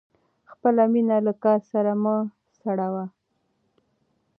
[0.51, 2.15] خپله مینه له کار سره مه
[2.59, 3.05] سړوه.